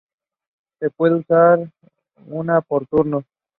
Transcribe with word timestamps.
Se 0.79 0.89
puede 0.89 1.13
usar 1.13 1.71
una 2.25 2.61
por 2.61 2.87
turno. 2.87 3.23